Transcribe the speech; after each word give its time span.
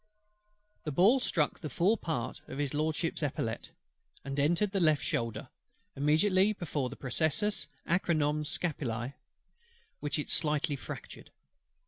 _"The 0.83 0.91
ball 0.91 1.19
struck 1.19 1.59
the 1.59 1.69
fore 1.69 1.95
part 1.95 2.41
of 2.47 2.57
HIS 2.57 2.73
LORDSHIP'S 2.73 3.21
epaulette; 3.21 3.69
and 4.25 4.39
entered 4.39 4.71
the 4.71 4.79
left 4.79 5.03
shoulder 5.03 5.49
immediately 5.95 6.53
before 6.53 6.89
the 6.89 6.97
processus 6.97 7.67
acromion 7.85 8.43
scapulae, 8.43 9.13
which 9.99 10.17
it 10.17 10.31
slightly 10.31 10.75
fractured. 10.75 11.29